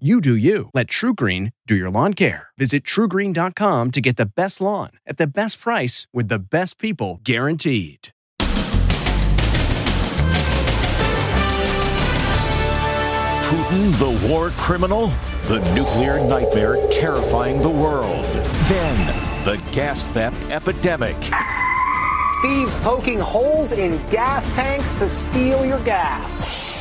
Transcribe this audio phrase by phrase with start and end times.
[0.00, 0.70] You do you.
[0.74, 2.48] Let TruGreen do your lawn care.
[2.58, 7.20] Visit trugreen.com to get the best lawn at the best price with the best people
[7.22, 8.08] guaranteed.
[13.46, 15.12] Putin, the war criminal,
[15.44, 18.24] the nuclear nightmare terrifying the world.
[18.24, 19.06] Then,
[19.44, 21.16] the gas theft epidemic.
[22.42, 26.73] Thieves poking holes in gas tanks to steal your gas.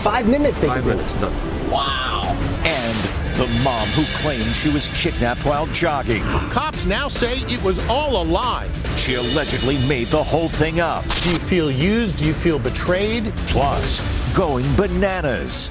[0.00, 0.60] Five minutes.
[0.60, 1.12] They Five minutes.
[1.20, 1.70] Done.
[1.70, 2.22] Wow.
[2.64, 6.22] And the mom who claimed she was kidnapped while jogging.
[6.50, 8.66] Cops now say it was all a lie.
[8.96, 11.04] She allegedly made the whole thing up.
[11.22, 12.16] Do you feel used?
[12.18, 13.30] Do you feel betrayed?
[13.48, 14.00] Plus,
[14.34, 15.68] going bananas.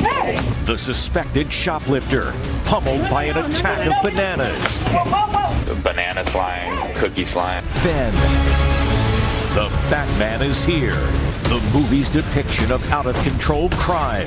[0.00, 0.38] Hey!
[0.66, 2.34] The suspected shoplifter,
[2.66, 4.78] pummeled by an attack of bananas.
[5.82, 7.64] Bananas flying, cookies flying.
[7.80, 8.12] Then,
[9.54, 11.00] the Batman is here.
[11.52, 14.26] The movie's depiction of out of control crime.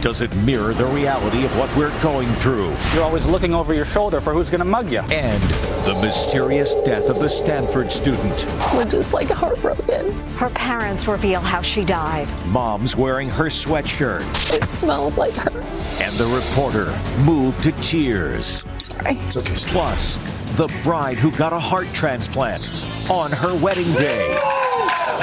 [0.00, 2.74] Does it mirror the reality of what we're going through?
[2.94, 5.00] You're always looking over your shoulder for who's going to mug you.
[5.00, 5.42] And
[5.84, 8.46] the mysterious death of the Stanford student.
[8.72, 10.10] We're just like heartbroken.
[10.38, 12.32] Her parents reveal how she died.
[12.46, 14.24] Mom's wearing her sweatshirt.
[14.54, 15.60] It smells like her.
[16.00, 18.64] And the reporter moved to tears.
[18.78, 19.18] Sorry.
[19.18, 19.52] It's okay.
[19.66, 20.16] Plus,
[20.56, 22.62] the bride who got a heart transplant
[23.10, 24.62] on her wedding day.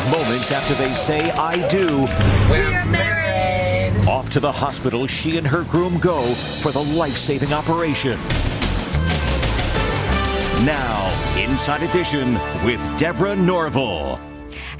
[0.10, 2.08] Moments after they say, I do.
[2.50, 4.08] We're married.
[4.08, 8.20] Off to the hospital she and her groom go for the life saving operation.
[10.66, 12.34] Now, Inside Edition
[12.64, 14.31] with Deborah Norville.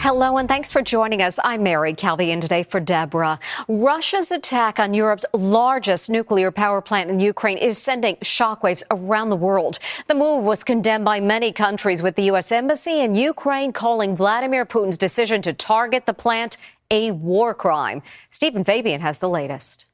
[0.04, 1.38] Hello, and thanks for joining us.
[1.44, 3.38] I'm Mary Calvi, and today for Deborah.
[3.68, 9.36] Russia's attack on Europe's largest nuclear power plant in Ukraine is sending shockwaves around the
[9.36, 9.78] world.
[10.08, 12.52] The move was condemned by many countries, with the U.S.
[12.52, 16.58] Embassy in Ukraine calling Vladimir Putin's decision to target the plant
[16.90, 18.02] a war crime.
[18.32, 19.86] Stephen Fabian has the latest.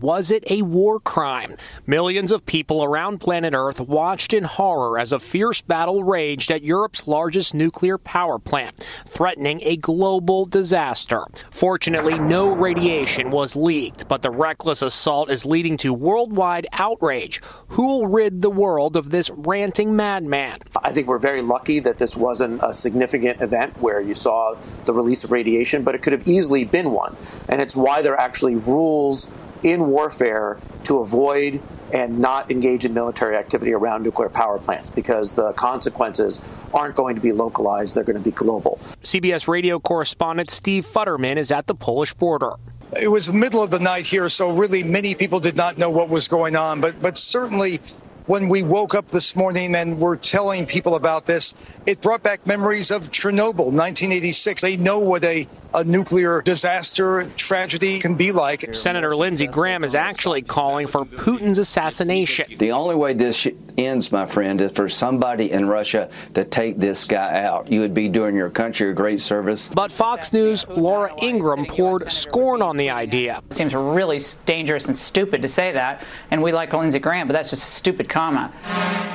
[0.00, 1.54] Was it a war crime?
[1.86, 6.62] Millions of people around planet Earth watched in horror as a fierce battle raged at
[6.62, 11.26] Europe's largest nuclear power plant, threatening a global disaster.
[11.50, 17.42] Fortunately, no radiation was leaked, but the reckless assault is leading to worldwide outrage.
[17.68, 20.60] Who will rid the world of this ranting madman?
[20.82, 24.94] I think we're very lucky that this wasn't a significant event where you saw the
[24.94, 27.14] release of radiation, but it could have easily been one.
[27.46, 29.30] And it's why there are actually rules
[29.62, 31.62] in warfare to avoid
[31.92, 36.40] and not engage in military activity around nuclear power plants because the consequences
[36.72, 38.80] aren't going to be localized, they're going to be global.
[39.02, 42.52] CBS radio correspondent Steve Futterman is at the Polish border.
[43.00, 46.10] It was middle of the night here, so really many people did not know what
[46.10, 47.80] was going on, but but certainly
[48.26, 51.54] when we woke up this morning and were telling people about this,
[51.86, 54.62] it brought back memories of Chernobyl, 1986.
[54.62, 58.74] They know what a, a nuclear disaster tragedy can be like.
[58.74, 62.46] Senator Lindsey Graham is actually calling for Putin's assassination.
[62.58, 63.46] The only way this
[63.78, 67.70] ends, my friend, is for somebody in Russia to take this guy out.
[67.70, 69.68] You would be doing your country a great service.
[69.68, 73.42] But Fox News' Laura Ingraham poured scorn on the idea.
[73.50, 77.32] It seems really dangerous and stupid to say that, and we like Lindsey Graham, but
[77.32, 78.52] that's just a stupid comment.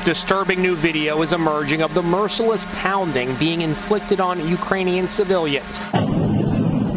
[0.05, 5.79] Disturbing new video is emerging of the merciless pounding being inflicted on Ukrainian civilians.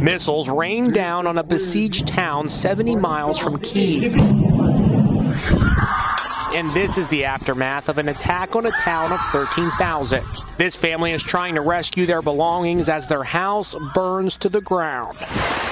[0.01, 4.15] Missiles rained down on a besieged town 70 miles from Kiev.
[6.55, 10.25] And this is the aftermath of an attack on a town of 13,000.
[10.57, 15.19] This family is trying to rescue their belongings as their house burns to the ground.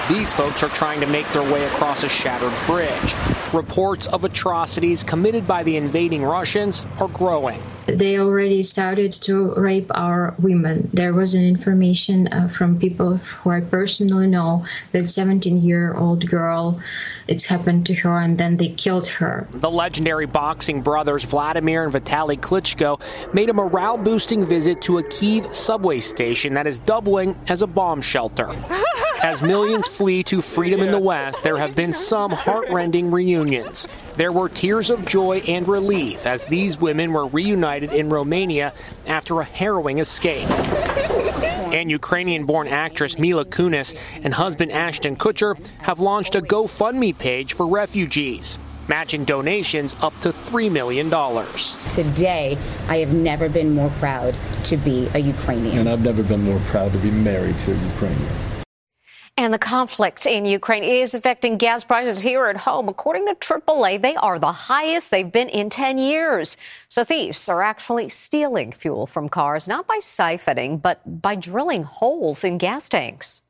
[0.07, 3.15] These folks are trying to make their way across a shattered bridge.
[3.53, 7.61] Reports of atrocities committed by the invading Russians are growing.
[7.97, 10.89] They already started to rape our women.
[10.93, 16.27] There was an information uh, from people who I personally know that 17 year old
[16.29, 16.79] girl
[17.27, 19.47] it happened to her and then they killed her.
[19.51, 22.99] The legendary boxing brothers Vladimir and Vitaly Klitschko
[23.33, 27.67] made a morale boosting visit to a Kiev subway station that is doubling as a
[27.67, 28.55] bomb shelter.
[29.21, 33.85] As millions flee to freedom in the West, there have been some heartrending reunions.
[34.15, 38.73] There were tears of joy and relief as these women were reunited in Romania
[39.07, 40.49] after a harrowing escape.
[41.73, 43.93] And Ukrainian born actress Mila Kunis
[44.23, 48.57] and husband Ashton Kutcher have launched a GoFundMe page for refugees,
[48.87, 51.09] matching donations up to $3 million.
[51.89, 52.57] Today,
[52.87, 54.33] I have never been more proud
[54.63, 55.77] to be a Ukrainian.
[55.77, 58.48] And I've never been more proud to be married to a Ukrainian.
[59.39, 62.89] And the conflict in Ukraine is affecting gas prices here at home.
[62.89, 66.57] According to AAA, they are the highest they've been in 10 years.
[66.89, 72.43] So thieves are actually stealing fuel from cars, not by siphoning, but by drilling holes
[72.43, 73.41] in gas tanks.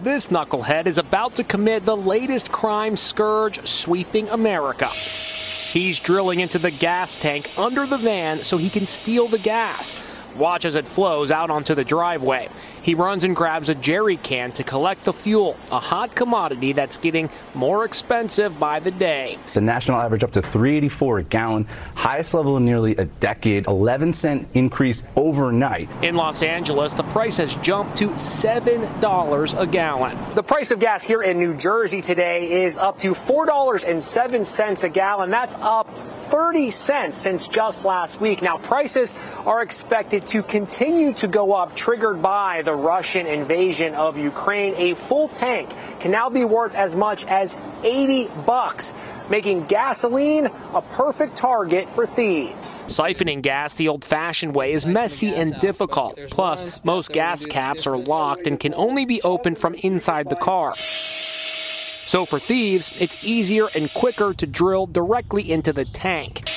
[0.00, 4.88] This knucklehead is about to commit the latest crime scourge sweeping America.
[4.88, 9.96] He's drilling into the gas tank under the van so he can steal the gas.
[10.36, 12.48] Watch as it flows out onto the driveway.
[12.84, 16.98] He runs and grabs a jerry can to collect the fuel, a hot commodity that's
[16.98, 19.38] getting more expensive by the day.
[19.54, 24.12] The national average up to 384 a gallon, highest level in nearly a decade, 11
[24.12, 25.88] cent increase overnight.
[26.02, 30.18] In Los Angeles, the price has jumped to $7 a gallon.
[30.34, 35.30] The price of gas here in New Jersey today is up to $4.07 a gallon.
[35.30, 38.42] That's up 30 cents since just last week.
[38.42, 39.14] Now, prices
[39.46, 44.74] are expected to continue to go up, triggered by the Russian invasion of Ukraine.
[44.76, 48.94] A full tank can now be worth as much as 80 bucks
[49.28, 52.84] making gasoline a perfect target for thieves.
[52.88, 56.18] Siphoning gas the old fashioned way is messy and difficult.
[56.30, 60.74] Plus, most gas caps are locked and can only be opened from inside the car.
[60.74, 66.48] So for thieves, it's easier and quicker to drill directly into the tank.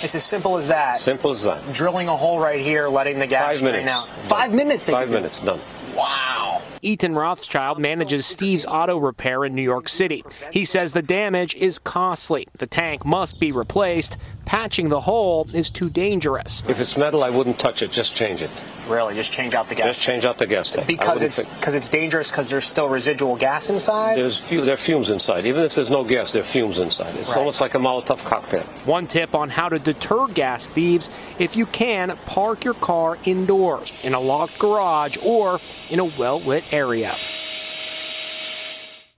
[0.00, 0.98] It's as simple as that.
[0.98, 1.72] Simple as that.
[1.72, 3.92] Drilling a hole right here, letting the gas Five drain minutes.
[3.92, 4.08] out.
[4.24, 4.84] Five minutes.
[4.84, 5.60] They Five can do minutes, done.
[5.96, 6.62] Wow.
[6.82, 10.24] Eaton Rothschild manages Steve's Auto Repair in New York City.
[10.52, 12.46] He says the damage is costly.
[12.58, 14.16] The tank must be replaced.
[14.48, 16.62] Patching the hole is too dangerous.
[16.70, 17.92] If it's metal, I wouldn't touch it.
[17.92, 18.48] Just change it.
[18.88, 19.88] Really, just change out the gas.
[19.88, 20.86] Just change out the gas tank.
[20.86, 24.16] Because it's because it's dangerous because there's still residual gas inside.
[24.16, 25.44] There's fu- there are fumes inside.
[25.44, 27.14] Even if there's no gas, there are fumes inside.
[27.16, 27.36] It's Right.
[27.36, 28.62] almost like a Molotov cocktail.
[28.86, 33.92] One tip on how to deter gas thieves if you can, park your car indoors,
[34.02, 35.60] in a locked garage, or
[35.90, 37.14] in a well lit area.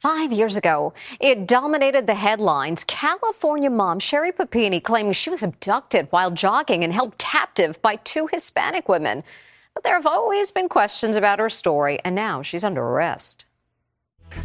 [0.00, 2.84] Five years ago, it dominated the headlines.
[2.84, 8.26] California mom Sherri Papini claiming she was abducted while jogging and held captive by two
[8.32, 9.22] Hispanic women.
[9.74, 13.44] But there have always been questions about her story, and now she's under arrest.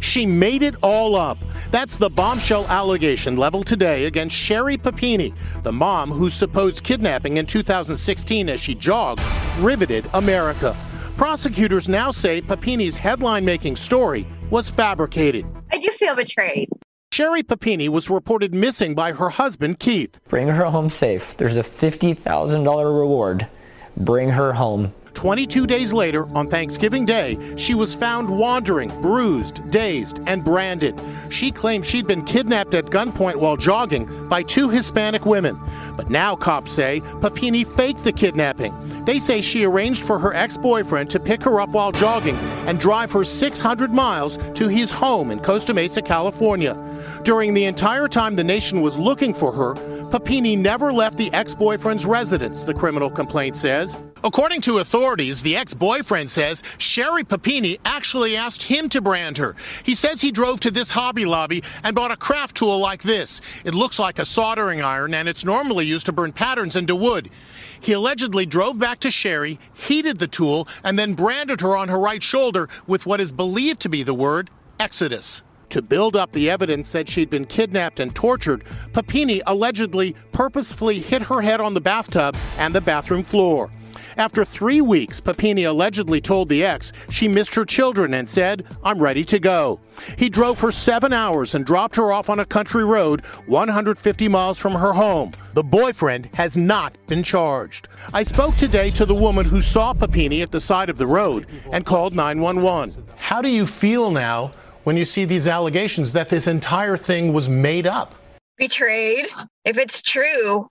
[0.00, 1.38] She made it all up.
[1.70, 5.32] That's the bombshell allegation leveled today against Sherri Papini,
[5.62, 9.22] the mom whose supposed kidnapping in 2016 as she jogged
[9.60, 10.76] riveted America.
[11.16, 15.46] Prosecutors now say Papini's headline making story was fabricated.
[15.72, 16.68] I do feel betrayed.
[17.10, 20.20] Sherri Papini was reported missing by her husband, Keith.
[20.28, 21.34] Bring her home safe.
[21.38, 23.48] There's a $50,000 reward.
[23.96, 24.92] Bring her home.
[25.16, 31.00] 22 days later, on Thanksgiving Day, she was found wandering, bruised, dazed, and branded.
[31.30, 35.58] She claimed she'd been kidnapped at gunpoint while jogging by two Hispanic women.
[35.96, 38.74] But now cops say Papini faked the kidnapping.
[39.06, 42.36] They say she arranged for her ex boyfriend to pick her up while jogging
[42.66, 46.76] and drive her 600 miles to his home in Costa Mesa, California.
[47.24, 49.74] During the entire time the nation was looking for her,
[50.10, 53.96] Papini never left the ex boyfriend's residence, the criminal complaint says.
[54.24, 59.54] According to authorities, the ex boyfriend says Sherri Papini actually asked him to brand her.
[59.82, 63.40] He says he drove to this Hobby Lobby and bought a craft tool like this.
[63.64, 67.30] It looks like a soldering iron and it's normally used to burn patterns into wood.
[67.78, 71.98] He allegedly drove back to Sherri, heated the tool, and then branded her on her
[71.98, 74.50] right shoulder with what is believed to be the word
[74.80, 75.42] Exodus.
[75.70, 81.22] To build up the evidence that she'd been kidnapped and tortured, Papini allegedly purposefully hit
[81.22, 83.70] her head on the bathtub and the bathroom floor.
[84.18, 88.98] After three weeks, Papini allegedly told the ex she missed her children and said, I'm
[88.98, 89.78] ready to go.
[90.16, 94.58] He drove for seven hours and dropped her off on a country road 150 miles
[94.58, 95.32] from her home.
[95.52, 97.88] The boyfriend has not been charged.
[98.14, 101.46] I spoke today to the woman who saw Papini at the side of the road
[101.70, 102.94] and called 911.
[103.16, 104.52] How do you feel now
[104.84, 108.14] when you see these allegations that this entire thing was made up?
[108.56, 109.28] Betrayed.
[109.66, 110.70] If it's true,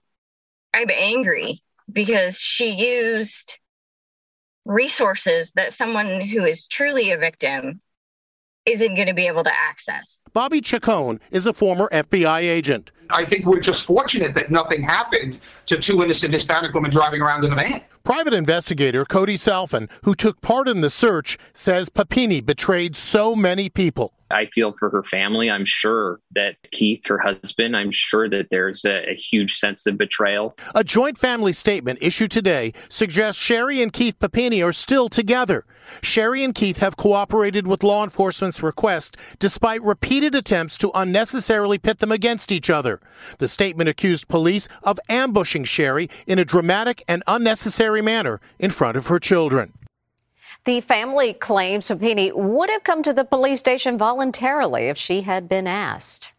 [0.74, 3.58] I'm angry because she used
[4.64, 7.80] resources that someone who is truly a victim
[8.66, 10.20] isn't going to be able to access.
[10.32, 12.90] Bobby Chacon is a former FBI agent.
[13.10, 17.44] I think we're just fortunate that nothing happened to two innocent Hispanic women driving around
[17.44, 17.82] in a van.
[18.02, 23.68] Private investigator Cody Salfen, who took part in the search, says Papini betrayed so many
[23.68, 24.15] people.
[24.30, 25.50] I feel for her family.
[25.50, 29.96] I'm sure that Keith, her husband, I'm sure that there's a, a, huge sense of
[29.96, 30.56] betrayal.
[30.74, 35.64] A joint family statement issued today suggests Sherri and Keith Papini are still together.
[36.02, 41.98] Sherri and Keith have cooperated with law enforcement's request despite repeated attempts to unnecessarily pit
[41.98, 43.00] them against each other.
[43.38, 48.96] The statement accused police of ambushing Sherri in a dramatic and unnecessary manner in front
[48.96, 49.72] of her children.
[50.66, 55.48] The family claims Papini would have come to the police station voluntarily if she had
[55.48, 56.32] been asked.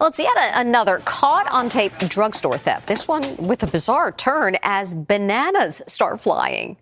[0.00, 2.86] Well, it's yet a, another caught on tape drugstore theft.
[2.86, 6.78] This one with a bizarre turn as bananas start flying.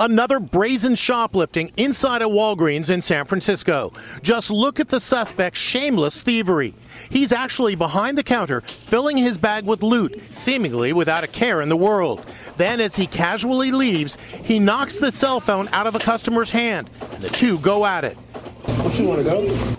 [0.00, 3.92] Another brazen shoplifting inside a Walgreens in San Francisco.
[4.22, 6.74] Just look at the suspect's shameless thievery.
[7.10, 11.68] He's actually behind the counter, filling his bag with loot, seemingly without a care in
[11.68, 12.24] the world.
[12.56, 16.88] Then, as he casually leaves, he knocks the cell phone out of a customer's hand,
[17.12, 18.16] and the two go at it.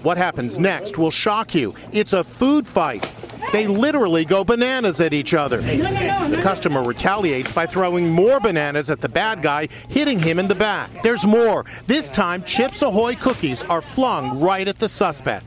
[0.04, 1.74] What happens next will shock you.
[1.92, 3.04] It's a food fight.
[3.52, 5.62] They literally go bananas at each other.
[5.62, 10.56] The customer retaliates by throwing more bananas at the bad guy, hitting him in the
[10.56, 10.90] back.
[11.04, 11.66] There's more.
[11.88, 15.46] This time, Chips Ahoy cookies are flung right at the suspect.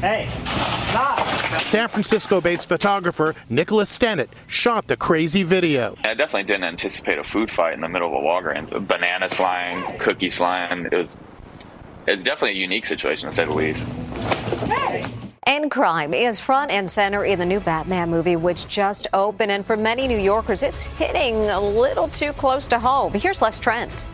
[0.00, 1.18] Hey, stop.
[1.62, 5.96] San Francisco based photographer Nicholas Stennett shot the crazy video.
[6.04, 8.86] I definitely didn't anticipate a food fight in the middle of a Walgreens.
[8.86, 10.86] Bananas flying, cookies flying.
[10.86, 11.18] It was,
[12.06, 13.86] it's definitely a unique situation to say the least.
[14.68, 15.04] Hey.
[15.48, 19.50] And crime is front and center in the new Batman movie, which just opened.
[19.50, 23.14] And for many New Yorkers, it's hitting a little too close to home.
[23.14, 24.04] Here's Les Trent.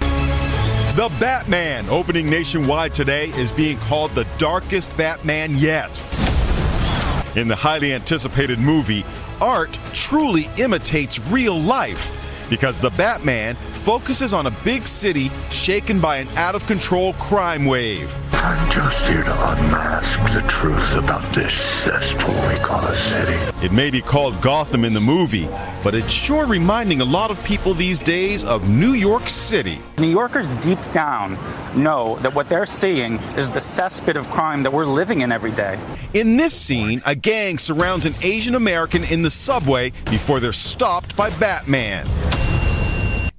[0.00, 5.90] The Batman, opening nationwide today, is being called the darkest Batman yet.
[7.36, 9.04] In the highly anticipated movie,
[9.38, 12.19] art truly imitates real life
[12.50, 17.64] because the Batman focuses on a big city shaken by an out of control crime
[17.64, 18.14] wave.
[18.34, 21.54] I'm just here to unmask the truth about this
[21.84, 23.64] cesspool we call a city.
[23.64, 25.48] It may be called Gotham in the movie,
[25.84, 29.78] but it's sure reminding a lot of people these days of New York City.
[29.98, 31.38] New Yorkers deep down
[31.74, 35.52] know that what they're seeing is the cesspit of crime that we're living in every
[35.52, 35.78] day.
[36.14, 41.14] In this scene, a gang surrounds an Asian American in the subway before they're stopped
[41.14, 42.08] by Batman.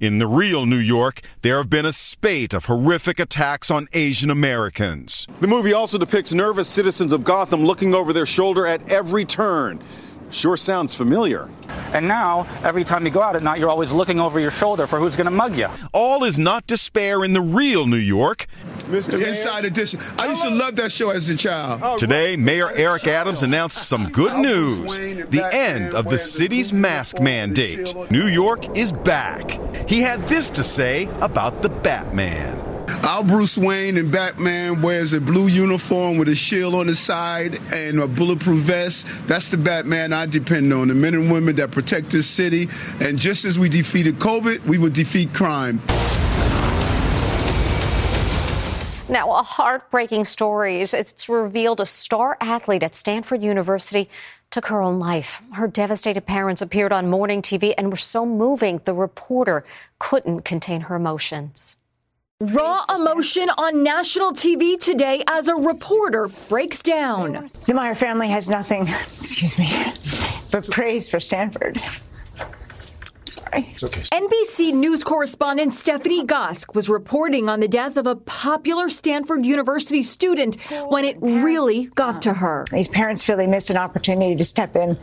[0.02, 4.30] In the real New York, there have been a spate of horrific attacks on Asian
[4.30, 5.28] Americans.
[5.40, 9.80] The movie also depicts nervous citizens of Gotham looking over their shoulder at every turn.
[10.32, 11.48] Sure sounds familiar.
[11.92, 14.86] And now, every time you go out at night, you're always looking over your shoulder
[14.86, 15.68] for who's going to mug you.
[15.92, 18.46] All is not despair in the real New York.
[18.84, 19.14] Mr.
[19.14, 20.00] Inside Edition.
[20.18, 21.98] I used to love that show as a child.
[21.98, 27.94] Today, Mayor Eric Adams announced some good news the end of the city's mask mandate.
[28.10, 29.60] New York is back.
[29.88, 32.71] He had this to say about the Batman.
[33.04, 37.58] Our Bruce Wayne and Batman wears a blue uniform with a shield on the side
[37.72, 39.06] and a bulletproof vest.
[39.26, 42.68] That's the Batman I depend on, the men and women that protect this city.
[43.00, 45.80] And just as we defeated COVID, we will defeat crime.
[49.08, 50.80] Now, a heartbreaking story.
[50.80, 54.08] It's revealed a star athlete at Stanford University
[54.52, 55.42] took her own life.
[55.54, 59.64] Her devastated parents appeared on morning TV and were so moving, the reporter
[59.98, 61.76] couldn't contain her emotions.
[62.50, 67.46] Raw emotion on national TV today as a reporter breaks down.
[67.66, 68.88] The Meyer family has nothing,
[69.20, 69.70] excuse me,
[70.50, 71.80] but praise for Stanford.
[73.24, 73.68] Sorry.
[73.70, 74.00] It's okay.
[74.00, 80.02] NBC News correspondent Stephanie Gosk was reporting on the death of a popular Stanford University
[80.02, 82.64] student when it really got to her.
[82.72, 84.98] These parents feel they missed an opportunity to step in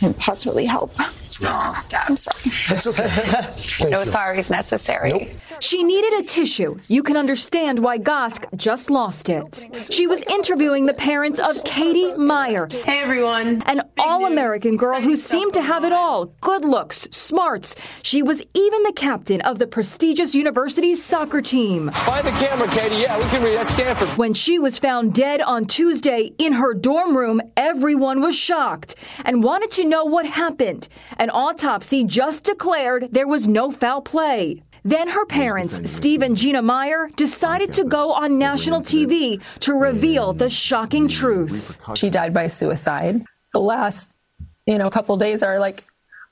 [0.00, 0.96] and possibly help.
[1.40, 2.08] No, stop.
[2.08, 2.52] I'm sorry.
[2.68, 3.88] That's okay.
[3.90, 5.10] no sorry is necessary.
[5.10, 5.28] Nope.
[5.60, 6.78] She needed a tissue.
[6.88, 9.66] You can understand why Gosk just lost it.
[9.90, 12.68] She was interviewing the parents of Katie Meyer.
[12.70, 13.62] Hey, everyone.
[13.66, 17.74] An all American girl who seemed to have it all good looks, smarts.
[18.02, 21.90] She was even the captain of the prestigious university's soccer team.
[21.90, 22.96] Find the camera, Katie.
[22.96, 23.56] Yeah, we can read.
[23.56, 24.08] That's Stanford.
[24.18, 29.42] When she was found dead on Tuesday in her dorm room, everyone was shocked and
[29.42, 30.88] wanted to know what happened.
[31.28, 34.62] An autopsy just declared there was no foul play.
[34.82, 40.32] Then her parents, Steve and Gina Meyer, decided to go on national TV to reveal
[40.32, 41.76] the shocking truth.
[41.96, 43.26] She died by suicide.
[43.52, 44.16] The last,
[44.64, 45.84] you know, couple days are like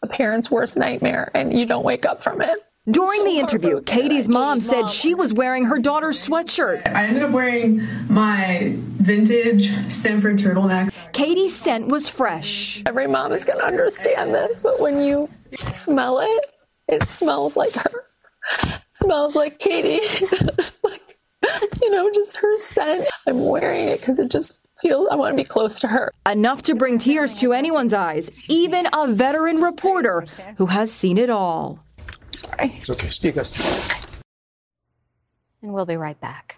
[0.03, 2.59] a parent's worst nightmare, and you don't wake up from it.
[2.89, 6.87] During the interview, Katie's mom said she was wearing her daughter's sweatshirt.
[6.87, 10.93] I ended up wearing my vintage Stanford turtleneck.
[11.13, 12.85] Katie's scent was fresh.
[12.87, 15.29] Every mom is going to understand this, but when you
[15.73, 16.47] smell it,
[16.87, 18.05] it smells like her.
[18.63, 20.07] It smells like Katie.
[20.85, 21.19] like,
[21.83, 23.09] you know, just her scent.
[23.27, 26.13] I'm wearing it because it just feels, I want to be close to her.
[26.25, 30.25] Enough to bring tears to anyone's eyes, even a veteran reporter
[30.59, 31.81] who has seen it all.
[32.47, 32.73] Sorry.
[32.77, 33.09] It's okay.
[33.21, 33.53] You guys.
[35.63, 36.57] And we'll be right back.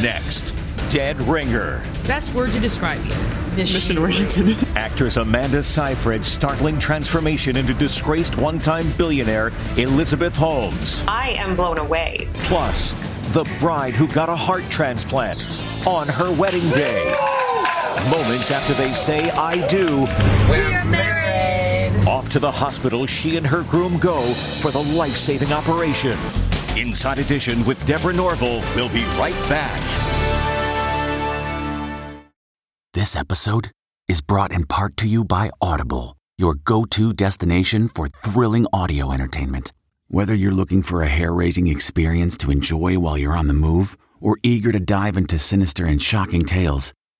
[0.00, 0.54] Next,
[0.90, 1.82] Dead Ringer.
[2.06, 3.14] Best word to describe you.
[3.56, 4.56] Mission oriented.
[4.76, 11.04] Actress Amanda Seyfried's startling transformation into disgraced one time billionaire Elizabeth Holmes.
[11.06, 12.28] I am blown away.
[12.34, 12.92] Plus,
[13.32, 15.38] the bride who got a heart transplant
[15.86, 17.14] on her wedding day.
[18.10, 20.06] Moments after they say, I do.
[20.50, 21.43] We're married.
[22.06, 24.22] Off to the hospital she and her groom go
[24.60, 26.18] for the life saving operation.
[26.76, 28.62] Inside Edition with Deborah Norville.
[28.76, 29.80] We'll be right back.
[32.92, 33.70] This episode
[34.06, 39.10] is brought in part to you by Audible, your go to destination for thrilling audio
[39.10, 39.72] entertainment.
[40.08, 43.96] Whether you're looking for a hair raising experience to enjoy while you're on the move
[44.20, 46.92] or eager to dive into sinister and shocking tales,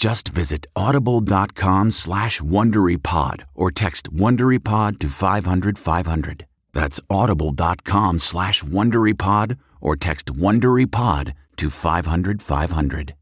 [0.00, 6.46] Just visit audible.com slash WonderyPod or text WonderyPod to 500 500.
[6.72, 13.14] That's audible.com slash WonderyPod or text WonderyPod to 500 500.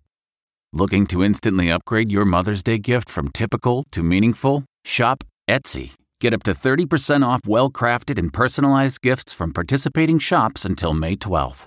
[0.73, 4.65] Looking to instantly upgrade your Mother's Day gift from typical to meaningful?
[4.85, 5.95] Shop Etsy.
[6.21, 11.17] Get up to 30% off well crafted and personalized gifts from participating shops until May
[11.17, 11.67] 12th.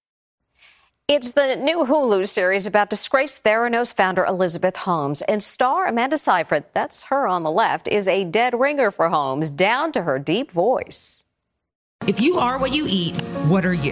[1.11, 6.63] It's the new Hulu series about disgraced Theranos founder Elizabeth Holmes and star Amanda Seyfried,
[6.73, 10.51] that's her on the left, is a dead ringer for Holmes, down to her deep
[10.51, 11.25] voice.
[12.07, 13.91] If you are what you eat, what are you?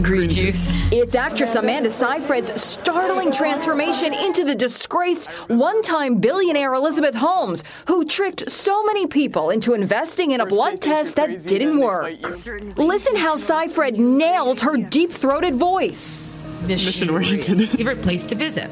[0.00, 0.70] Green juice.
[0.92, 8.04] It's actress Amanda Seyfried's startling transformation into the disgraced one time billionaire Elizabeth Holmes, who
[8.04, 12.14] tricked so many people into investing in a blood test that didn't work.
[12.78, 16.38] Listen how Seyfried nails her deep throated voice.
[16.62, 17.68] Mission oriented.
[17.70, 18.70] Favorite place to visit?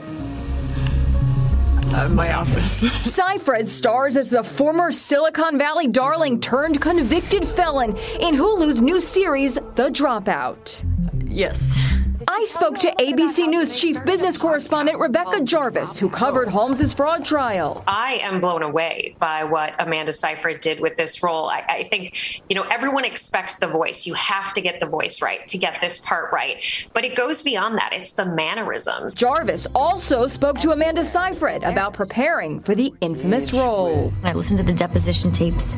[1.95, 2.81] Uh, my office.
[3.03, 9.55] Seyfried stars as the former Silicon Valley darling turned convicted felon in Hulu's new series,
[9.55, 10.85] The Dropout.
[11.25, 11.77] Yes.
[12.27, 17.85] I spoke to ABC News chief business correspondent Rebecca Jarvis, who covered Holmes's fraud trial.
[17.87, 21.49] I am blown away by what Amanda Seyfried did with this role.
[21.49, 24.07] I, I think, you know, everyone expects the voice.
[24.07, 26.65] You have to get the voice right to get this part right.
[26.93, 27.93] But it goes beyond that.
[27.93, 29.15] It's the mannerisms.
[29.15, 34.13] Jarvis also spoke to Amanda Seyfried about preparing for the infamous role.
[34.25, 35.77] I listened to the deposition tapes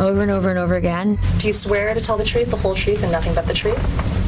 [0.00, 1.18] over and over and over again.
[1.38, 3.78] Do you swear to tell the truth, the whole truth, and nothing but the truth?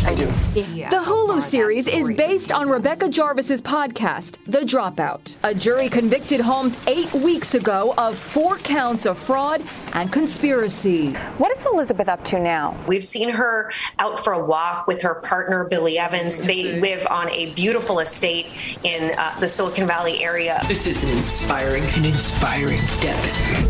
[0.06, 0.26] I do.
[0.54, 5.36] The Hulu series is based on Rebecca Jarvis's podcast, The Dropout.
[5.42, 11.12] A jury convicted Holmes eight weeks ago of four counts of fraud and conspiracy.
[11.36, 12.76] What is Elizabeth up to now?
[12.86, 16.38] We've seen her out for a walk with her partner, Billy Evans.
[16.38, 18.46] They live on a beautiful estate
[18.82, 20.62] in uh, the Silicon Valley area.
[20.66, 23.69] This is an inspiring, an inspiring step forward.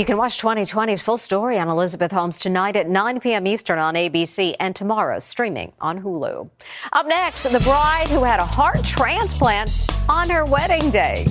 [0.00, 3.46] You can watch 2020's full story on Elizabeth Holmes tonight at 9 p.m.
[3.46, 6.48] Eastern on ABC and tomorrow streaming on Hulu.
[6.94, 9.70] Up next, the bride who had a heart transplant
[10.08, 11.26] on her wedding day.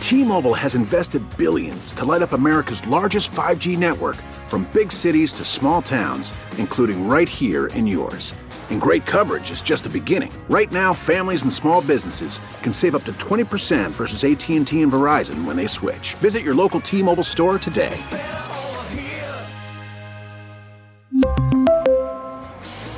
[0.00, 4.16] T-Mobile has invested billions to light up America's largest 5G network
[4.48, 8.34] from big cities to small towns, including right here in yours.
[8.70, 10.32] And great coverage is just the beginning.
[10.48, 15.44] Right now, families and small businesses can save up to 20% versus AT&T and Verizon
[15.44, 16.14] when they switch.
[16.14, 17.96] Visit your local T-Mobile store today.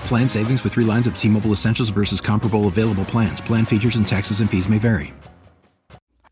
[0.06, 3.42] Plan savings with 3 lines of T-Mobile Essentials versus comparable available plans.
[3.42, 5.12] Plan features and taxes and fees may vary.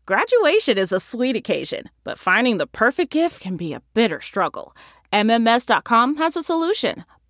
[0.07, 4.75] Graduation is a sweet occasion, but finding the perfect gift can be a bitter struggle.
[5.13, 7.05] MMS.com has a solution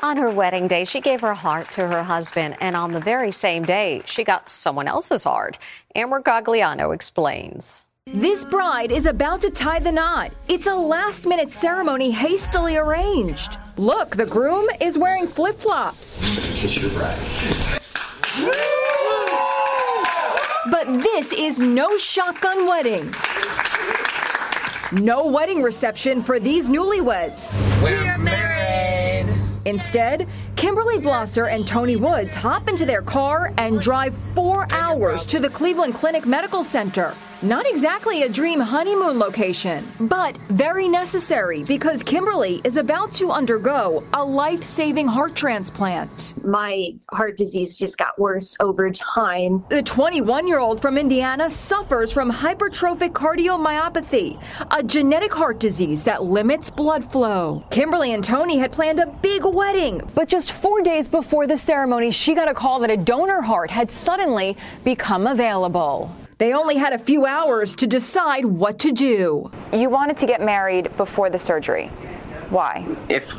[0.00, 3.32] On her wedding day, she gave her heart to her husband, and on the very
[3.32, 5.58] same day, she got someone else's heart.
[5.96, 7.84] Amber Gagliano explains.
[8.06, 10.30] This bride is about to tie the knot.
[10.46, 13.58] It's a last minute ceremony hastily arranged.
[13.76, 16.20] Look, the groom is wearing flip flops.
[16.60, 17.18] Kiss your bride.
[20.70, 23.12] But this is no shotgun wedding.
[24.92, 27.60] No wedding reception for these newlyweds.
[27.82, 28.57] We're married.
[29.68, 30.26] Instead,
[30.56, 35.50] Kimberly Blosser and Tony Woods hop into their car and drive four hours to the
[35.50, 37.14] Cleveland Clinic Medical Center.
[37.40, 44.02] Not exactly a dream honeymoon location, but very necessary because Kimberly is about to undergo
[44.12, 46.34] a life saving heart transplant.
[46.44, 49.64] My heart disease just got worse over time.
[49.68, 56.24] The 21 year old from Indiana suffers from hypertrophic cardiomyopathy, a genetic heart disease that
[56.24, 57.62] limits blood flow.
[57.70, 62.12] Kimberly and Tony had planned a big wedding, but just four days before the ceremony,
[62.12, 66.14] she got a call that a donor heart had suddenly become available.
[66.38, 69.50] They only had a few hours to decide what to do.
[69.72, 71.88] You wanted to get married before the surgery.
[72.50, 72.86] Why?
[73.08, 73.34] If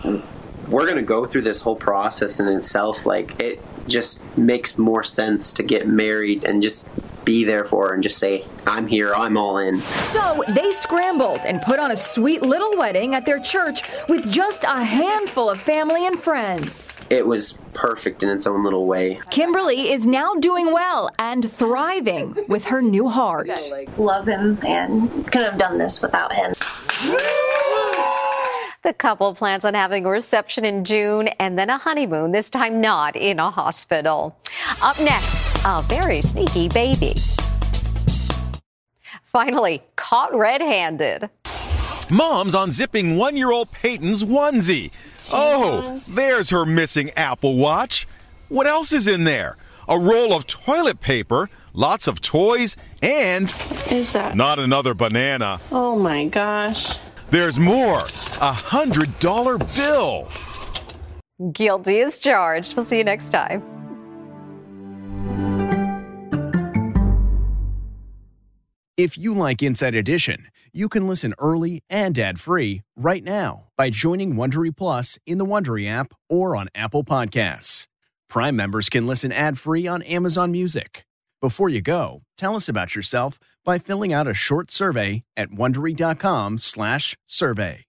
[0.67, 5.03] we're going to go through this whole process in itself, like it just makes more
[5.03, 6.89] sense to get married and just
[7.25, 9.79] be there for her and just say, I'm here, I'm all in.
[9.81, 14.63] So they scrambled and put on a sweet little wedding at their church with just
[14.63, 17.01] a handful of family and friends.
[17.09, 19.19] It was perfect in its own little way.
[19.29, 23.49] Kimberly is now doing well and thriving with her new heart.
[23.97, 26.53] Love him and couldn't have done this without him.
[28.81, 32.79] The couple plans on having a reception in June and then a honeymoon, this time
[32.79, 34.37] not in a hospital.
[34.81, 37.15] Up next, a very sneaky baby.
[39.25, 41.29] Finally, caught red handed.
[42.09, 44.91] Mom's unzipping one year old Peyton's onesie.
[45.29, 48.07] Oh, there's her missing Apple Watch.
[48.47, 49.57] What else is in there?
[49.89, 53.53] A roll of toilet paper, lots of toys, and.
[53.91, 54.35] Is that?
[54.37, 55.59] Not another banana.
[55.69, 56.97] Oh my gosh.
[57.31, 57.99] There's more.
[58.41, 60.27] A hundred dollar bill.
[61.51, 62.75] Guilty as charged.
[62.75, 63.63] We'll see you next time.
[68.97, 74.33] If you like Inside Edition, you can listen early and ad-free right now by joining
[74.33, 77.87] Wondery Plus in the Wondery app or on Apple Podcasts.
[78.27, 81.05] Prime members can listen ad-free on Amazon Music.
[81.41, 87.88] Before you go, tell us about yourself by filling out a short survey at wondery.com/survey.